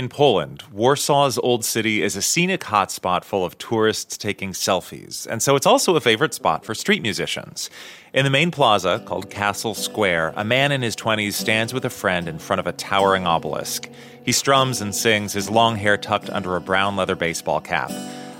In 0.00 0.08
Poland, 0.08 0.64
Warsaw's 0.74 1.36
old 1.36 1.62
city 1.62 2.00
is 2.00 2.16
a 2.16 2.22
scenic 2.22 2.62
hotspot 2.62 3.22
full 3.22 3.44
of 3.44 3.58
tourists 3.58 4.16
taking 4.16 4.52
selfies, 4.52 5.26
and 5.26 5.42
so 5.42 5.56
it's 5.56 5.66
also 5.66 5.94
a 5.94 6.00
favorite 6.00 6.32
spot 6.32 6.64
for 6.64 6.74
street 6.74 7.02
musicians. 7.02 7.68
In 8.14 8.24
the 8.24 8.30
main 8.30 8.50
plaza, 8.50 9.02
called 9.04 9.28
Castle 9.28 9.74
Square, 9.74 10.32
a 10.36 10.42
man 10.42 10.72
in 10.72 10.80
his 10.80 10.96
20s 10.96 11.34
stands 11.34 11.74
with 11.74 11.84
a 11.84 11.90
friend 11.90 12.28
in 12.28 12.38
front 12.38 12.60
of 12.60 12.66
a 12.66 12.72
towering 12.72 13.26
obelisk. 13.26 13.90
He 14.24 14.32
strums 14.32 14.80
and 14.80 14.94
sings, 14.94 15.34
his 15.34 15.50
long 15.50 15.76
hair 15.76 15.98
tucked 15.98 16.30
under 16.30 16.56
a 16.56 16.62
brown 16.62 16.96
leather 16.96 17.14
baseball 17.14 17.60
cap. 17.60 17.92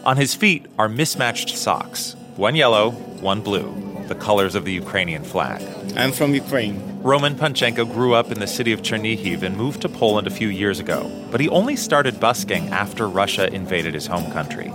On 0.07 0.17
his 0.17 0.35
feet 0.35 0.65
are 0.79 0.89
mismatched 0.89 1.59
socks 1.59 2.17
one 2.37 2.57
yellow, 2.57 2.93
one 3.21 3.43
blue, 3.43 3.69
the 4.11 4.15
colors 4.17 4.55
of 4.57 4.65
the 4.65 4.73
Ukrainian 4.73 5.25
flag. 5.33 5.61
I'm 5.97 6.13
from 6.13 6.35
Ukraine. 6.35 6.77
Roman 7.13 7.35
Panchenko 7.37 7.85
grew 7.97 8.13
up 8.21 8.29
in 8.35 8.39
the 8.45 8.51
city 8.59 8.73
of 8.73 8.83
Chernihiv 8.83 9.43
and 9.47 9.57
moved 9.57 9.81
to 9.83 9.89
Poland 9.89 10.27
a 10.27 10.35
few 10.41 10.49
years 10.63 10.79
ago, 10.85 11.01
but 11.31 11.39
he 11.41 11.49
only 11.61 11.77
started 11.77 12.15
busking 12.29 12.65
after 12.85 13.09
Russia 13.23 13.45
invaded 13.61 13.95
his 13.95 14.07
home 14.15 14.29
country. 14.33 14.69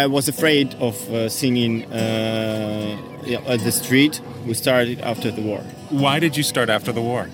I 0.00 0.06
was 0.06 0.28
afraid 0.34 0.68
of 0.88 0.94
uh, 1.10 1.28
singing 1.28 1.84
uh, 1.92 3.52
at 3.54 3.60
the 3.60 3.70
street. 3.82 4.14
We 4.46 4.54
started 4.54 4.98
after 5.12 5.30
the 5.30 5.42
war. 5.42 5.60
Why 6.04 6.18
did 6.24 6.32
you 6.38 6.42
start 6.42 6.68
after 6.70 6.90
the 6.98 7.04
war? 7.12 7.28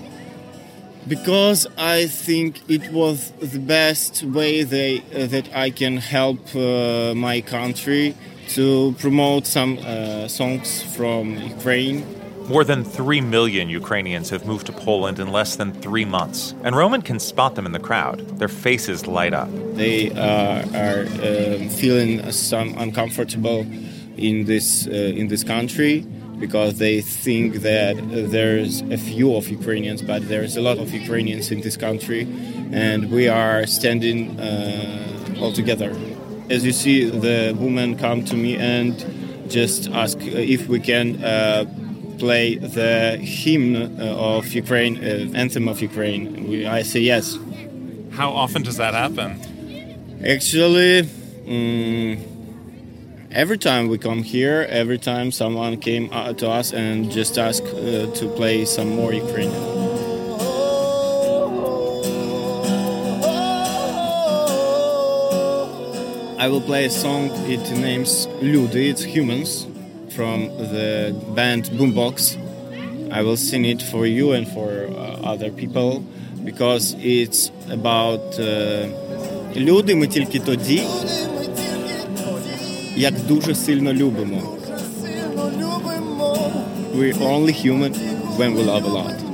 Because 1.15 1.61
I 1.79 1.99
think 2.27 2.51
it 2.77 2.93
was 2.93 3.31
the 3.55 3.63
best 3.79 4.25
way 4.25 4.65
they, 4.65 4.93
uh, 4.99 5.27
that 5.35 5.47
I 5.55 5.71
can 5.71 5.97
help 5.97 6.41
uh, 6.55 7.15
my 7.15 7.41
country 7.41 8.17
to 8.55 8.95
promote 8.99 9.47
some 9.47 9.79
uh, 9.79 10.29
songs 10.29 10.83
from 10.97 11.37
Ukraine 11.39 12.05
more 12.51 12.65
than 12.65 12.83
3 12.83 13.21
million 13.21 13.71
Ukrainians 13.71 14.29
have 14.31 14.45
moved 14.45 14.67
to 14.67 14.73
Poland 14.73 15.21
in 15.21 15.31
less 15.31 15.55
than 15.55 15.73
three 15.73 16.05
months, 16.05 16.53
and 16.65 16.75
Roman 16.75 17.01
can 17.01 17.21
spot 17.21 17.55
them 17.55 17.65
in 17.65 17.71
the 17.71 17.79
crowd. 17.79 18.19
Their 18.41 18.49
faces 18.49 19.07
light 19.07 19.33
up. 19.33 19.49
They 19.77 20.11
uh, 20.11 20.83
are 20.85 21.03
uh, 21.03 21.69
feeling 21.69 22.11
some 22.33 22.77
uncomfortable 22.77 23.61
in 24.17 24.47
this, 24.47 24.89
uh, 24.89 24.91
in 25.21 25.29
this 25.29 25.45
country 25.45 26.01
because 26.41 26.79
they 26.79 27.03
think 27.03 27.57
that 27.57 27.95
there's 28.33 28.81
a 28.81 28.97
few 28.97 29.37
of 29.37 29.49
Ukrainians, 29.49 30.03
but 30.03 30.27
there's 30.29 30.57
a 30.57 30.61
lot 30.61 30.79
of 30.79 30.93
Ukrainians 30.93 31.53
in 31.53 31.61
this 31.61 31.77
country, 31.77 32.23
and 32.73 33.13
we 33.13 33.29
are 33.29 33.65
standing 33.67 34.41
uh, 34.41 35.39
all 35.41 35.53
together. 35.53 35.95
As 36.51 36.65
you 36.65 36.73
see, 36.73 37.09
the 37.09 37.57
woman 37.57 37.97
come 37.97 38.25
to 38.25 38.35
me 38.35 38.57
and 38.57 38.95
just 39.49 39.89
ask 39.91 40.19
if 40.21 40.67
we 40.67 40.81
can 40.81 41.23
uh, 41.23 41.65
play 42.19 42.57
the 42.57 43.19
hymn 43.23 43.77
uh, 43.77 44.37
of 44.37 44.53
Ukraine, 44.53 44.97
uh, 44.97 45.39
anthem 45.39 45.69
of 45.69 45.81
Ukraine. 45.81 46.49
We, 46.49 46.67
I 46.67 46.83
say 46.83 47.01
yes. 47.01 47.39
How 48.11 48.33
often 48.33 48.63
does 48.63 48.79
that 48.79 48.95
happen? 48.95 49.31
Actually, 50.27 51.09
um, 51.47 52.19
every 53.31 53.57
time 53.57 53.87
we 53.87 53.99
come 53.99 54.25
here, 54.25 54.67
every 54.69 54.99
time 54.99 55.31
someone 55.31 55.79
came 55.79 56.09
uh, 56.11 56.33
to 56.33 56.51
us 56.51 56.73
and 56.73 57.13
just 57.13 57.39
asked 57.39 57.63
uh, 57.63 58.13
to 58.19 58.29
play 58.35 58.65
some 58.65 58.89
more 58.97 59.13
Ukrainian. 59.13 59.90
I 66.40 66.48
will 66.50 66.62
play 66.62 66.86
a 66.86 66.90
song. 66.90 67.30
It 67.50 67.64
names 67.72 68.28
Люди. 68.42 68.90
It's 68.90 69.04
humans 69.04 69.68
from 70.16 70.48
the 70.74 71.16
band 71.36 71.66
Boombox. 71.78 72.38
I 73.12 73.22
will 73.22 73.38
sing 73.38 73.66
it 73.66 73.82
for 73.82 74.06
you 74.06 74.34
and 74.34 74.48
for 74.48 74.70
uh, 74.88 75.32
other 75.32 75.50
people 75.52 76.04
because 76.44 76.96
it's 77.00 77.52
about 77.72 78.40
uh, 78.40 78.88
люди 79.56 79.96
ми 79.96 80.08
тільки 80.08 80.40
тоді, 80.40 80.82
як 82.98 83.14
дуже 83.28 83.56
сильно 83.56 83.94
любимо. 83.94 84.42
We're 86.96 87.20
only 87.20 87.54
human 87.66 87.94
when 88.38 88.54
we 88.56 88.64
love 88.64 88.86
a 88.86 88.94
lot. 89.00 89.29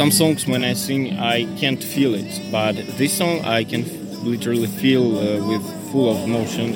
Some 0.00 0.10
songs 0.10 0.46
when 0.46 0.64
I 0.64 0.72
sing 0.72 1.18
I 1.18 1.44
can't 1.58 1.84
feel 1.84 2.14
it, 2.14 2.50
but 2.50 2.72
this 2.96 3.18
song 3.18 3.44
I 3.44 3.64
can 3.64 3.84
literally 4.24 4.66
feel 4.66 5.18
uh, 5.18 5.46
with 5.46 5.62
full 5.92 6.10
of 6.10 6.24
emotion. 6.24 6.72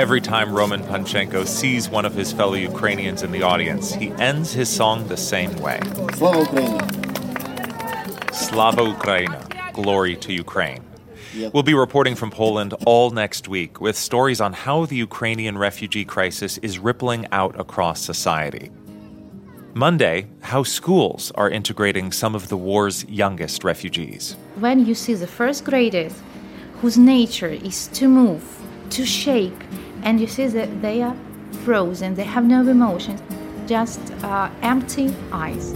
Every 0.00 0.20
time 0.20 0.52
Roman 0.52 0.82
Panchenko 0.82 1.46
sees 1.46 1.88
one 1.88 2.04
of 2.04 2.14
his 2.16 2.32
fellow 2.32 2.54
Ukrainians 2.54 3.22
in 3.22 3.30
the 3.30 3.44
audience, 3.44 3.94
he 3.94 4.10
ends 4.18 4.52
his 4.52 4.68
song 4.68 5.06
the 5.06 5.16
same 5.16 5.54
way. 5.58 5.78
Slava 6.16 6.42
Ukraini! 6.42 8.34
Slava 8.34 8.82
Ukraina, 8.82 9.72
glory 9.72 10.16
to 10.16 10.32
Ukraine. 10.32 10.82
We'll 11.52 11.62
be 11.62 11.74
reporting 11.74 12.14
from 12.14 12.30
Poland 12.30 12.74
all 12.86 13.10
next 13.10 13.48
week 13.48 13.80
with 13.80 13.96
stories 13.96 14.40
on 14.40 14.52
how 14.52 14.86
the 14.86 14.96
Ukrainian 14.96 15.58
refugee 15.58 16.04
crisis 16.04 16.58
is 16.58 16.78
rippling 16.78 17.26
out 17.32 17.58
across 17.58 18.00
society. 18.00 18.70
Monday, 19.74 20.26
how 20.40 20.62
schools 20.62 21.30
are 21.34 21.50
integrating 21.50 22.10
some 22.10 22.34
of 22.34 22.48
the 22.48 22.56
war's 22.56 23.04
youngest 23.04 23.62
refugees. 23.64 24.36
When 24.56 24.84
you 24.86 24.94
see 24.94 25.14
the 25.14 25.26
first 25.26 25.64
graders 25.64 26.14
whose 26.80 26.96
nature 26.98 27.48
is 27.50 27.88
to 27.88 28.08
move, 28.08 28.42
to 28.90 29.04
shake, 29.04 29.60
and 30.02 30.20
you 30.20 30.26
see 30.26 30.46
that 30.46 30.82
they 30.82 31.02
are 31.02 31.16
frozen, 31.64 32.14
they 32.14 32.24
have 32.24 32.44
no 32.44 32.66
emotions, 32.66 33.20
just 33.66 34.00
uh, 34.24 34.50
empty 34.62 35.14
eyes. 35.30 35.74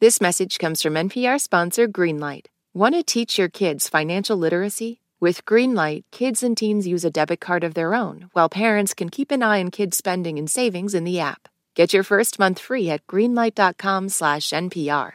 This 0.00 0.18
message 0.18 0.58
comes 0.58 0.80
from 0.80 0.94
NPR 0.94 1.38
sponsor 1.38 1.86
Greenlight. 1.86 2.46
Want 2.72 2.94
to 2.94 3.02
teach 3.02 3.36
your 3.36 3.50
kids 3.50 3.86
financial 3.86 4.38
literacy? 4.38 5.02
With 5.20 5.44
Greenlight, 5.44 6.04
kids 6.10 6.42
and 6.42 6.56
teens 6.56 6.86
use 6.86 7.04
a 7.04 7.10
debit 7.10 7.40
card 7.40 7.64
of 7.64 7.74
their 7.74 7.94
own, 7.94 8.30
while 8.32 8.48
parents 8.48 8.94
can 8.94 9.10
keep 9.10 9.30
an 9.30 9.42
eye 9.42 9.60
on 9.60 9.70
kids' 9.70 9.98
spending 9.98 10.38
and 10.38 10.48
savings 10.48 10.94
in 10.94 11.04
the 11.04 11.20
app. 11.20 11.50
Get 11.74 11.92
your 11.92 12.02
first 12.02 12.38
month 12.38 12.58
free 12.58 12.88
at 12.88 13.06
greenlight.com/npr. 13.06 15.12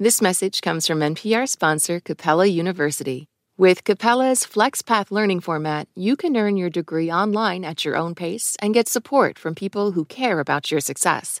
This 0.00 0.20
message 0.20 0.60
comes 0.60 0.88
from 0.88 1.00
NPR 1.00 1.46
sponsor 1.46 2.00
Capella 2.00 2.46
University. 2.46 3.28
With 3.56 3.84
Capella's 3.84 4.40
FlexPath 4.40 5.12
learning 5.12 5.42
format, 5.42 5.86
you 5.94 6.16
can 6.16 6.36
earn 6.36 6.56
your 6.56 6.68
degree 6.68 7.12
online 7.12 7.64
at 7.64 7.84
your 7.84 7.96
own 7.96 8.16
pace 8.16 8.56
and 8.60 8.74
get 8.74 8.88
support 8.88 9.38
from 9.38 9.54
people 9.54 9.92
who 9.92 10.04
care 10.04 10.40
about 10.40 10.72
your 10.72 10.80
success. 10.80 11.40